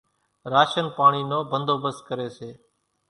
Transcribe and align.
راشنَ 0.53 0.85
پاڻِي 0.97 1.21
نو 1.29 1.39
ڀنڌوڀست 1.51 2.01
ڪريَ 2.07 2.27
سي۔ 2.37 2.49